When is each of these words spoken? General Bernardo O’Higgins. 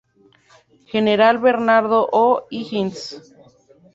General 0.91 1.37
Bernardo 1.37 1.99
O’Higgins. 2.21 3.01